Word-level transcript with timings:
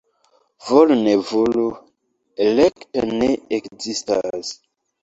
Volu-ne-volu,— 0.69 1.67
elekto 2.49 3.05
ne 3.21 3.31
ekzistas. 3.61 4.57